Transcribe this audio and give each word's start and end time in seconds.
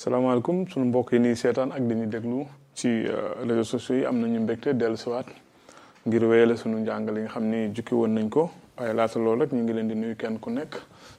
salaamaaleykum 0.00 0.68
sunu 0.68 0.84
mbokk 0.88 1.12
yi 1.12 1.18
nii 1.20 1.36
seetaan 1.36 1.70
ak 1.72 1.80
dañuy 1.82 2.06
déglu 2.12 2.46
ci 2.74 2.88
euh, 2.88 3.36
réseaux 3.44 3.68
sociaux 3.72 3.98
yi 3.98 4.06
am 4.06 4.16
nañu 4.20 4.40
mbégte 4.40 4.72
dellu 4.74 4.96
siwaat 4.96 5.26
ngir 6.06 6.22
wéyale 6.24 6.56
sunu 6.56 6.78
njàngal 6.80 7.16
yi 7.16 7.22
nga 7.22 7.30
xam 7.32 7.44
ni 7.44 7.68
jukki 7.74 7.94
woon 7.94 8.10
nañ 8.18 8.28
ko 8.30 8.50
waaye 8.78 8.94
laata 8.94 9.20
loolu 9.20 9.40
rek 9.42 9.52
ñu 9.52 9.62
ngi 9.62 9.72
leen 9.72 9.88
di 9.88 9.94
nuyu 9.94 10.16
kenn 10.16 10.38
ku 10.38 10.50
nekk 10.50 10.74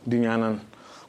di 0.07 0.17
ñaanal 0.17 0.55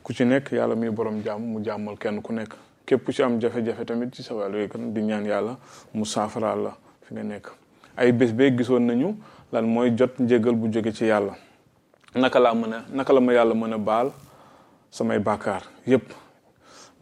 ku 0.02 0.12
ci 0.12 0.24
nekk 0.24 0.52
yàlla 0.52 0.74
muy 0.76 0.90
borom 0.90 1.22
jàmm 1.24 1.42
mu 1.52 1.60
jàmmal 1.64 1.96
kenn 1.96 2.20
ku 2.22 2.32
nekk 2.32 2.52
képp 2.86 3.04
ku 3.06 3.12
ci 3.12 3.22
am 3.22 3.38
jafe-jafe 3.40 3.84
tamit 3.86 4.10
ci 4.14 4.22
sa 4.22 4.34
wàllu 4.34 4.68
di 4.94 5.00
ñaan 5.00 5.24
yàlla 5.26 5.56
mu 5.94 6.04
saafaraal 6.04 6.62
la 6.62 6.76
fi 7.04 7.14
nga 7.14 7.22
nekk 7.22 7.54
ay 7.96 8.12
bés 8.12 8.32
bee 8.34 8.50
gisoon 8.56 8.80
nañu 8.82 9.16
lan 9.50 9.64
mooy 9.66 9.94
jot 9.96 10.18
njégal 10.18 10.54
bu 10.54 10.68
jóge 10.72 10.92
ci 10.92 11.04
yàlla 11.06 11.34
naka 12.14 12.38
laa 12.40 12.52
mën 12.54 12.72
a 12.74 12.84
naka 12.92 13.12
la 13.14 13.20
ma 13.20 13.32
yàlla 13.32 13.54
mën 13.54 13.72
a 13.74 13.78
baal 13.78 14.08
samay 14.90 15.18
bàkkaar 15.20 15.62
yépp 15.86 16.12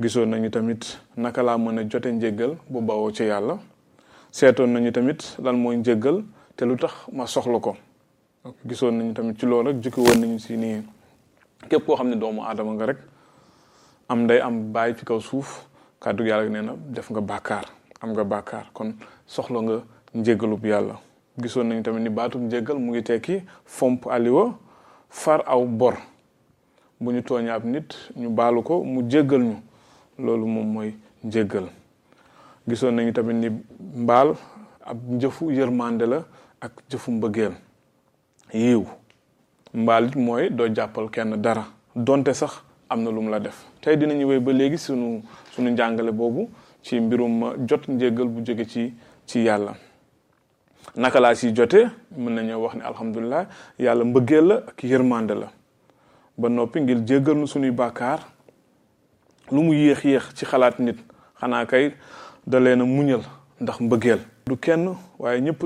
gisoon 0.00 0.30
nañu 0.30 0.48
tamit 0.48 0.98
naka 1.16 1.42
laa 1.42 1.58
mën 1.58 1.78
a 1.78 1.82
jote 1.86 2.06
njéggal 2.10 2.56
bu 2.70 2.80
bawoo 2.80 3.10
ci 3.12 3.24
yàlla 3.24 3.58
seetoon 4.30 4.68
nañu 4.72 4.92
tamit 4.92 5.36
lan 5.44 5.56
mooy 5.58 5.76
njéggal 5.76 6.24
te 6.56 6.64
lu 6.64 6.76
tax 6.76 6.92
ma 7.12 7.26
soxla 7.26 7.60
ko 7.60 7.76
gisoon 8.66 8.92
nañu 8.94 9.12
tamit 9.12 9.38
ci 9.38 9.44
loolu 9.46 9.70
rek 9.72 9.80
jukki 9.82 10.00
woon 10.00 10.18
nañu 10.22 10.38
si 10.38 10.56
nii 10.56 10.80
képp 11.68 11.84
koo 11.86 11.96
xam 11.96 12.14
doomu 12.16 12.40
aadama 12.42 12.72
nga 12.72 12.86
rek 12.86 12.96
am 14.08 14.26
day 14.26 14.40
am 14.40 14.72
bàyyi 14.72 14.96
ci 14.96 15.04
kaw 15.04 15.20
suuf 15.20 15.64
kàddu 16.00 16.24
yàlla 16.24 16.48
nee 16.48 16.62
na 16.62 16.72
def 16.88 17.10
nga 17.10 17.20
bàkkaar 17.20 17.66
am 18.00 18.12
nga 18.12 18.24
bàkkaar 18.24 18.70
kon 18.72 18.94
soxla 19.26 19.60
nga 19.62 19.82
njéggalub 20.14 20.64
yàlla 20.64 20.96
gisoon 21.38 21.64
nañu 21.66 21.82
tamit 21.82 22.00
ni 22.02 22.08
baatum 22.08 22.46
njéggal 22.46 22.78
mu 22.78 22.92
ngi 22.92 23.02
tekki 23.02 23.42
fomp 23.66 24.06
aliwa 24.06 24.54
far 25.10 25.44
aw 25.46 25.62
bor 25.66 25.96
bu 27.00 27.12
ñu 27.12 27.20
tooñee 27.22 27.58
nit 27.64 27.94
ñu 28.16 28.30
baalu 28.30 28.62
ko 28.62 28.82
mu 28.84 29.02
jéggal 29.02 29.42
ñu 29.42 29.56
loolu 30.24 30.46
moom 30.46 30.68
mooy 30.74 30.90
njéggal 31.30 31.66
gisoon 32.68 32.92
nañu 32.94 33.12
tamit 33.12 33.34
ni 33.42 33.48
mbaal 34.02 34.28
ab 34.90 34.98
jëfu 35.20 35.50
yërmande 35.50 36.06
la 36.12 36.18
ak 36.64 36.72
jëfu 36.90 37.10
mbëggeel 37.12 37.52
yiw 38.52 38.82
mbaal 39.74 40.04
mooy 40.16 40.50
doo 40.50 40.68
jàppal 40.74 41.10
kenn 41.10 41.36
dara 41.42 41.64
donte 41.96 42.32
sax 42.34 42.62
am 42.88 43.02
na 43.02 43.10
lu 43.10 43.20
mu 43.22 43.30
la 43.30 43.38
def 43.40 43.66
tey 43.80 43.96
dinañu 43.96 44.24
wéy 44.26 44.40
ba 44.40 44.52
léegi 44.52 44.78
sunu 44.78 45.22
sunu 45.52 45.70
njàngale 45.70 46.12
boobu 46.12 46.48
ci 46.82 47.00
mbirum 47.00 47.66
jot 47.68 47.88
njéggal 47.88 48.28
bu 48.28 48.40
jóge 48.44 48.64
ci 48.66 48.94
ci 49.26 49.38
yàlla 49.44 49.74
naka 50.96 51.20
laa 51.20 51.34
si 51.34 51.52
jotee 51.54 51.86
mën 52.16 52.32
nañoo 52.36 52.60
wax 52.62 52.74
ne 52.74 52.82
alhamdulilah 52.84 53.46
yàlla 53.78 54.04
mbëggeel 54.04 54.46
la 54.46 54.56
ak 54.68 54.82
yërmande 54.84 55.34
la 55.34 55.48
ba 56.36 56.48
noppi 56.48 56.80
ngir 56.80 57.00
jéggal 57.04 57.36
nu 57.36 57.46
sunuy 57.46 57.70
bàkkaar 57.70 58.20
lu 59.50 59.60
mu 59.62 59.74
yéex 59.74 60.04
yéex 60.04 60.24
ci 60.34 60.44
xalaat 60.46 60.78
nit 60.80 60.96
xanaa 61.40 61.64
kay 61.66 61.90
da 62.46 62.58
leen 62.60 62.80
a 62.82 62.84
muñal 62.84 63.20
ndax 63.60 63.78
mbëggeel 63.80 64.20
du 64.46 64.56
kenn 64.56 64.94
waaye 65.18 65.40
ñëpp 65.40 65.64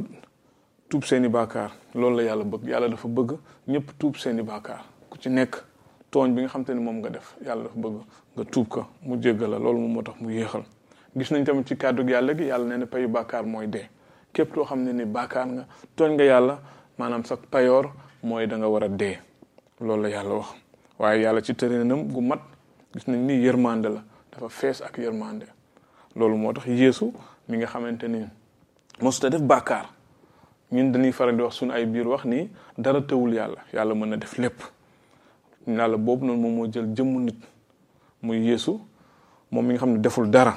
tuub 0.90 1.04
seeni 1.04 1.28
bàkkaar 1.28 1.70
loolu 1.94 2.16
la 2.16 2.22
yàlla 2.22 2.44
bëgg 2.44 2.68
yàlla 2.68 2.88
dafa 2.88 3.08
bëgg 3.08 3.30
ñëpp 3.68 3.88
tuub 3.98 4.16
seeni 4.16 4.42
bàkkaar 4.42 4.82
ku 5.10 5.18
ci 5.20 5.28
nekk 5.28 5.62
tooñ 6.10 6.32
bi 6.34 6.40
nga 6.42 6.48
xam 6.50 6.64
te 6.64 6.72
ni 6.74 6.80
moom 6.80 6.96
nga 6.98 7.10
def 7.10 7.36
yàlla 7.46 7.64
dafa 7.64 7.76
bëgg 7.78 7.94
nga 8.36 8.44
tuub 8.50 8.68
ko 8.68 8.86
mu 9.02 9.16
jéggal 9.22 9.50
la 9.50 9.58
loolu 9.58 9.78
moom 9.80 9.92
moo 9.92 10.02
tax 10.02 10.14
mu 10.20 10.30
yéexal 10.32 10.64
gis 11.16 11.30
nañ 11.30 11.44
tamit 11.44 11.66
ci 11.68 11.76
kàddu 11.76 12.02
yàlla 12.08 12.32
gi 12.36 12.44
yàlla 12.44 12.66
nee 12.68 12.78
na 12.78 12.86
payu 12.86 13.08
bàkkaar 13.08 13.44
mooy 13.44 13.66
dee 13.66 13.88
képp 14.32 14.54
too 14.54 14.64
xam 14.64 14.82
ne 14.82 14.92
ni 14.92 15.04
bàkkaar 15.04 15.46
nga 15.46 15.66
tooñ 15.96 16.12
nga 16.14 16.24
yàlla 16.24 16.58
maanaam 16.98 17.24
sax 17.24 17.38
payoor 17.50 17.90
mooy 18.22 18.46
danga 18.46 18.68
war 18.68 18.84
a 18.84 18.88
dee 18.88 19.18
loolu 19.80 20.02
la 20.02 20.08
yàlla 20.08 20.34
wax 20.38 20.48
gis 22.94 23.08
nañ 23.08 23.18
ni 23.26 23.34
yërmande 23.42 23.88
la 23.90 24.04
dafa 24.32 24.48
fees 24.48 24.80
ak 24.82 24.98
yërmande 24.98 25.46
loolu 26.14 26.36
moo 26.36 26.52
tax 26.52 26.66
yéesu 26.66 27.12
mi 27.48 27.56
nga 27.56 27.66
xamante 27.66 28.04
ni 28.06 28.24
mosuta 29.00 29.28
def 29.30 29.40
bàkkaar 29.42 29.90
ñun 30.70 30.92
dañuy 30.92 31.10
faral 31.12 31.36
di 31.36 31.42
wax 31.42 31.54
suñu 31.56 31.72
ay 31.72 31.86
biir 31.86 32.06
wax 32.06 32.24
ni 32.24 32.48
dara 32.78 33.00
tëwul 33.00 33.34
yàlla 33.34 33.64
yàlla 33.72 33.94
mën 33.94 34.06
na 34.10 34.16
def 34.16 34.38
lépp 34.38 34.62
yàlla 35.66 35.96
boobu 35.98 36.24
noonu 36.24 36.40
moom 36.42 36.54
moo 36.54 36.66
jël 36.72 36.94
jëmmu 36.94 37.18
nit 37.20 37.38
muy 38.22 38.38
yeesu 38.46 38.78
moom 39.50 39.66
mi 39.66 39.72
nga 39.74 39.78
xam 39.80 39.92
ne 39.94 39.98
deful 39.98 40.30
dara 40.30 40.56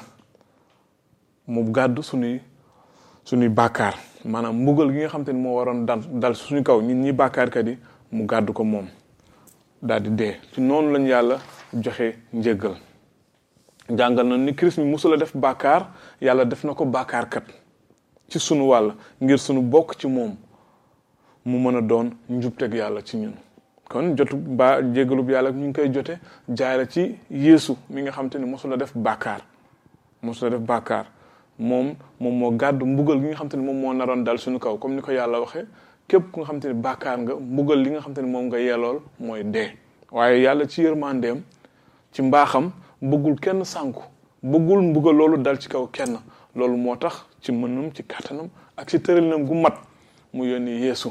mu 1.48 1.70
gàddu 1.72 2.02
suñuy 2.02 2.40
suñuy 3.24 3.48
bàkkaar 3.48 3.94
maanaam 4.24 4.62
mbugal 4.62 4.92
gi 4.92 4.98
nga 4.98 5.08
xam 5.08 5.24
te 5.24 5.32
ni 5.32 5.40
moo 5.40 5.56
waroon 5.56 5.84
dal 5.84 6.00
dal 6.12 6.36
suñu 6.36 6.62
kaw 6.62 6.80
ñun 6.82 7.02
ñi 7.02 7.12
bàkkaarkat 7.12 7.66
yi 7.66 7.78
mu 8.12 8.26
gàddu 8.26 8.52
ko 8.52 8.62
moom 8.62 8.86
daal 9.82 10.02
dee 10.14 10.34
ci 10.52 10.60
noonu 10.60 10.92
lañ 10.92 11.04
yàlla 11.06 11.38
joxe 11.74 12.16
njégal 12.32 12.76
jàngal 13.90 14.26
na 14.26 14.36
ni 14.38 14.52
Christ 14.54 14.78
mi 14.78 14.84
musula 14.84 15.16
def 15.16 15.34
bàkkaar 15.36 15.86
yàlla 16.20 16.44
def 16.44 16.64
na 16.64 16.74
ko 16.74 16.84
bàkkaarkat 16.84 17.44
ci 18.28 18.38
sunu 18.40 18.62
wàll 18.68 18.92
ngir 19.20 19.38
sunu 19.38 19.60
bokk 19.62 19.96
ci 19.98 20.06
moom 20.08 20.34
mu 21.44 21.58
mën 21.58 21.76
a 21.78 21.82
doon 21.82 22.10
njubteg 22.28 22.74
yàlla 22.74 23.00
ci 23.04 23.16
ñun 23.18 23.32
kon 23.88 24.16
jotu 24.16 24.36
ba 24.36 24.80
jéggalub 24.80 25.30
yàlla 25.30 25.50
ñu 25.50 25.66
ngi 25.68 25.72
koy 25.80 25.88
jote 25.92 26.18
jaare 26.48 26.86
ci 26.88 27.14
yeesu 27.30 27.76
mi 27.90 28.00
nga 28.02 28.10
xam 28.12 28.30
te 28.30 28.38
ni 28.38 28.46
mosula 28.46 28.76
def 28.76 28.92
bàkkaar 28.96 29.40
mosula 30.22 30.50
def 30.56 30.60
bàkkaar 30.66 31.06
moom 31.58 31.94
moom 32.18 32.38
moo 32.38 32.50
gàddu 32.52 32.86
mbugal 32.86 33.20
gi 33.20 33.26
nga 33.26 33.34
xam 33.36 33.48
te 33.48 33.56
ni 33.56 33.64
moom 33.64 33.78
moo 33.80 33.92
naroon 33.92 34.22
dal 34.24 34.38
suñu 34.38 34.58
kaw 34.58 34.78
comme 34.78 34.94
ni 34.96 35.02
ko 35.02 35.12
yàlla 35.12 35.40
waxee 35.40 35.66
képp 36.06 36.32
ku 36.32 36.40
nga 36.40 36.46
xam 36.46 36.60
te 36.60 36.68
ni 36.68 36.74
bàkkaar 36.80 37.18
nga 37.20 37.34
mbugal 37.36 37.78
li 37.82 37.90
nga 37.90 38.00
xam 38.00 38.14
ni 38.24 38.30
moom 38.30 38.46
nga 38.46 38.56
yelool 38.58 38.98
mooy 39.18 39.42
dee 39.44 39.70
waaye 40.10 40.42
yàlla 40.42 40.66
ci 40.68 40.82
yërmandeem 40.82 41.42
ci 42.12 42.22
mbaaxam 42.22 42.70
bëggul 43.00 43.38
kenn 43.40 43.64
sànku 43.64 44.02
bëggul 44.42 44.80
mbugal 44.82 45.14
loolu 45.16 45.36
dal 45.38 45.58
ci 45.60 45.68
kaw 45.68 45.86
kenn 45.88 46.18
loolu 46.54 46.76
moo 46.76 46.96
tax 46.96 47.14
ci 47.42 47.52
mënam 47.52 47.90
ci 47.94 48.02
kàttanam 48.04 48.48
ak 48.76 48.88
ci 48.90 48.98
tëralinam 49.00 49.44
gu 49.44 49.54
mat 49.54 49.74
mu 50.32 50.44
yónni 50.46 50.80
yéesu 50.80 51.08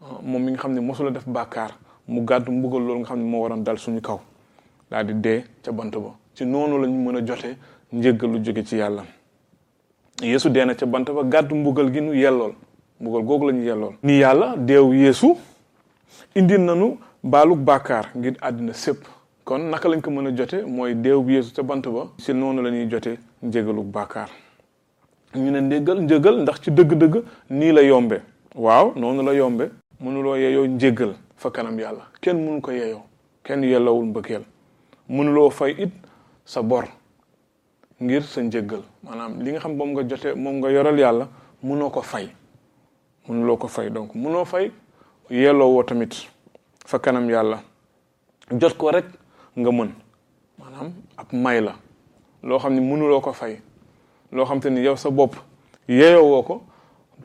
euh, 0.00 0.04
moom 0.22 0.42
mi 0.42 0.50
nga 0.52 0.58
xam 0.60 0.72
ne 0.74 0.80
mosula 0.80 1.10
def 1.10 1.26
bàkkaar 1.28 1.76
mu 2.08 2.24
gàddu 2.24 2.50
mbugal 2.52 2.80
loolu 2.82 3.00
nga 3.00 3.06
xam 3.08 3.18
ne 3.18 3.24
moo 3.24 3.42
waroon 3.42 3.62
dal 3.64 3.76
suñu 3.78 4.00
kaw 4.00 4.20
daal 4.90 5.06
di 5.06 5.14
dee 5.14 5.44
ca 5.62 5.72
bant 5.72 5.90
ba 5.94 6.10
ci 6.34 6.44
noonu 6.44 6.78
lañu 6.82 6.96
mën 6.98 7.16
a 7.16 7.20
jotee 7.26 7.56
njëggal 7.92 8.30
lu 8.30 8.40
jóge 8.44 8.64
ci 8.64 8.76
yàlla 8.76 9.04
yéesu 10.20 10.50
dee 10.50 10.64
na 10.64 10.74
ca 10.74 10.86
bant 10.86 11.04
ba 11.10 11.22
gàddu 11.24 11.54
mbugal 11.54 11.92
gi 11.92 12.00
nu 12.00 12.12
yellool 12.14 12.52
mbugal 13.00 13.22
googu 13.22 13.46
la 13.50 13.52
ñu 13.52 13.62
yellool 13.64 13.94
ni 14.02 14.18
yàlla 14.18 14.56
deew 14.56 14.92
yéesu 14.94 15.36
indi 16.34 16.58
nanu 16.58 16.98
baalug 17.22 17.58
bàkkaar 17.60 18.10
ngir 18.16 18.36
àddina 18.40 18.72
sëpp 18.72 19.21
kon 19.44 19.58
naka 19.70 19.88
lañ 19.88 20.00
ko 20.00 20.10
mën 20.10 20.26
a 20.28 20.36
jote 20.36 20.64
mooy 20.66 20.94
deew 20.94 21.22
bu 21.22 21.30
yeesu 21.32 21.52
ca 21.54 21.62
bant 21.62 21.82
ba 21.88 22.06
si 22.18 22.32
noonu 22.32 22.62
la 22.62 22.70
ñuy 22.70 22.88
jote 22.88 23.18
njégalu 23.42 23.82
bàkkaar 23.82 24.28
ñu 25.34 25.50
ne 25.50 25.60
ndégal 25.62 26.00
njégal 26.00 26.42
ndax 26.42 26.60
ci 26.62 26.70
dëgg-dëgg 26.70 27.22
nii 27.50 27.72
la 27.72 27.82
yombe 27.82 28.22
waaw 28.54 28.92
noonu 28.96 29.22
la 29.24 29.32
yombe 29.34 29.70
mënuloo 30.00 30.36
yeyoo 30.36 30.66
njégal 30.68 31.14
fa 31.36 31.50
kanam 31.50 31.76
yàlla 31.78 32.06
kenn 32.20 32.38
mënu 32.38 32.60
ko 32.60 32.70
yeyoo 32.72 33.02
kenn 33.42 33.64
yellawul 33.64 34.04
mbëggeel 34.06 34.42
mënuloo 35.08 35.50
fay 35.50 35.72
it 35.78 35.92
sa 36.44 36.62
bor 36.62 36.84
ngir 38.02 38.22
sa 38.22 38.42
njégal 38.42 38.82
maanaam 39.02 39.42
li 39.42 39.50
nga 39.50 39.58
xam 39.60 39.76
moom 39.76 39.90
nga 39.90 40.02
jote 40.08 40.34
moom 40.36 40.56
nga 40.58 40.70
yoral 40.70 40.96
yàlla 40.98 41.28
mënoo 41.64 41.90
ko 41.90 42.00
fay 42.02 42.28
mënuloo 43.28 43.56
ko 43.56 43.66
fay 43.68 43.90
donc 43.90 44.14
mënoo 44.14 44.44
fay 44.44 44.70
yelloo 45.30 45.72
woo 45.74 45.82
tamit 45.82 46.30
fa 46.86 46.98
kanam 47.00 47.28
yàlla 47.30 47.60
jot 48.52 48.74
ko 48.76 48.90
rek 48.92 49.04
nga 49.60 49.70
mën 49.72 49.90
maanaam 50.58 50.90
ab 51.16 51.28
may 51.32 51.60
la 51.60 51.74
loo 52.42 52.58
xam 52.58 52.72
ne 52.74 52.80
mënuloo 52.80 53.20
ko 53.20 53.32
fay 53.32 53.60
loo 54.32 54.44
xam 54.46 54.60
te 54.60 54.68
ni 54.70 54.80
yow 54.82 54.96
sa 54.96 55.10
bopp 55.10 55.36
yeeyowoo 55.88 56.42
ko 56.42 56.62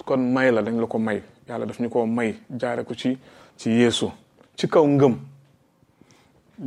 kon 0.05 0.17
may 0.19 0.51
la 0.51 0.61
dañ 0.61 0.79
la 0.81 0.87
ko 0.87 0.97
may 0.99 1.21
yàlla 1.47 1.65
def 1.65 1.79
ñu 1.79 1.89
ko 1.89 2.05
may 2.05 2.35
jaare 2.59 2.83
ko 2.83 2.93
ci 2.93 3.17
ci 3.57 3.69
yeesu 3.69 4.11
ci 4.55 4.67
kaw 4.67 4.85
ngëm 4.85 5.15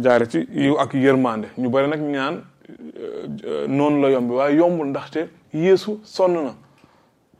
jaare 0.02 0.26
ci 0.28 0.48
yiw 0.52 0.78
ak 0.78 0.94
yërmande 0.94 1.48
ñu 1.58 1.68
bari 1.68 1.88
nag 1.88 2.00
ñaan 2.00 2.34
euh, 2.34 3.26
euh, 3.44 3.68
noonu 3.68 4.00
la 4.02 4.10
yombi 4.10 4.34
waaye 4.34 4.56
yombul 4.56 4.88
ndaxte 4.88 5.28
yeesu 5.52 6.00
sonn 6.04 6.32
na 6.32 6.54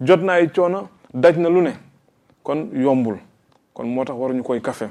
jot 0.01 0.21
naa 0.23 0.35
ay 0.35 0.49
coono 0.53 0.89
daj 1.15 1.37
na 1.39 1.49
lu 1.49 1.63
ne 1.63 1.73
kon 2.43 2.69
yombul 2.75 3.17
kon 3.75 3.85
moo 3.89 4.05
tax 4.05 4.17
waruñu 4.19 4.43
koy 4.43 4.61
kafe 4.61 4.91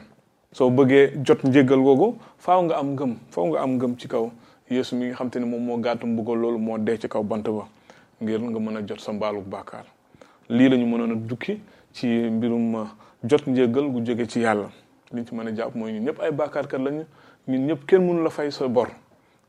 soo 0.53 0.69
bëggee 0.69 1.09
jot 1.27 1.43
njéggal 1.43 1.77
googu 1.83 2.07
faaw 2.39 2.59
nga 2.63 2.75
am 2.81 2.87
ngëm 2.95 3.11
faaw 3.33 3.45
nga 3.49 3.59
am 3.65 3.71
ngëm 3.77 3.93
ci 3.99 4.05
kaw 4.13 4.25
yéesu 4.73 4.91
mi 4.97 5.05
nga 5.05 5.15
xam 5.17 5.29
te 5.31 5.37
ne 5.39 5.45
moom 5.51 5.63
moo 5.67 5.77
gàttu 5.85 6.05
mbugal 6.07 6.37
loolu 6.41 6.57
moo 6.65 6.77
dee 6.85 6.97
ci 7.01 7.07
kaw 7.13 7.23
bant 7.29 7.43
ba 7.57 7.65
ngir 8.21 8.39
nga 8.49 8.59
mën 8.63 8.77
a 8.77 8.81
jot 8.87 8.99
sa 8.99 9.11
mbaalu 9.13 9.41
bàkkaar 9.51 9.85
lii 10.55 10.69
la 10.69 10.75
ñu 10.79 10.85
mënoon 10.91 11.11
a 11.13 11.17
jukki 11.29 11.53
ci 11.95 12.07
mbirum 12.35 12.73
uh, 12.75 12.87
jot 13.29 13.43
njéggal 13.47 13.85
gu 13.91 13.99
jóge 14.05 14.25
ci 14.31 14.39
yàlla 14.45 14.69
liñ 15.13 15.23
ci 15.27 15.31
mën 15.35 15.47
a 15.47 15.51
jàpp 15.55 15.75
mooy 15.75 15.91
ñëpp 16.05 16.17
ay 16.25 16.31
bàkkaarkat 16.31 16.81
lañu 16.85 17.03
ñun 17.47 17.65
ñëpp 17.67 17.81
kenn 17.87 18.03
mënu 18.07 18.23
la 18.23 18.29
fay 18.29 18.51
sa 18.51 18.67
bor 18.67 18.87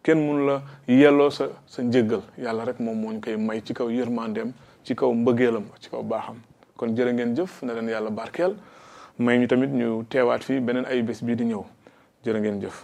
kenn 0.02 0.18
munu 0.26 0.46
la 0.46 0.60
yelloo 0.86 1.30
sa 1.30 1.44
sa 1.66 1.82
njéggal 1.82 2.20
yàlla 2.44 2.64
rek 2.64 2.78
moom 2.80 2.98
moo 3.00 3.12
ñu 3.12 3.20
koy 3.20 3.36
may 3.36 3.60
ci 3.62 3.72
kaw 3.74 3.88
yërmandeem 3.90 4.52
ci 4.84 4.94
kaw 4.94 5.14
mbëggeelam 5.14 5.64
ci 5.82 5.88
kaw 5.90 6.02
baaxam 6.02 6.36
kon 6.76 6.88
jërë 6.96 7.12
ngeen 7.14 7.34
jëf 7.36 7.62
na 7.62 7.72
leen 7.72 7.88
yàlla 7.88 8.10
barkeel 8.10 8.54
may 9.24 9.38
ñu 9.38 9.46
tamit 9.48 9.70
ñu 9.80 9.88
teewaat 10.10 10.42
fii 10.48 10.60
beneen 10.66 10.86
ay 10.92 11.00
bés 11.06 11.18
bii 11.26 11.36
di 11.38 11.44
ñëw 11.50 11.64
jërë 12.24 12.38
ngeen 12.40 12.60
jëf 12.62 12.76